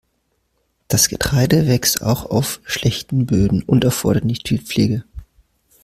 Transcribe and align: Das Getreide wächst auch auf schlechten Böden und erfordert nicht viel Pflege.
Das 0.87 1.09
Getreide 1.09 1.67
wächst 1.67 2.01
auch 2.01 2.25
auf 2.25 2.59
schlechten 2.63 3.27
Böden 3.27 3.61
und 3.61 3.83
erfordert 3.83 4.25
nicht 4.25 4.47
viel 4.47 4.59
Pflege. 4.59 5.03